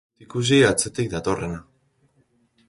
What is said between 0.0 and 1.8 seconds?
Ezin dut ikusi atzetik datorrena.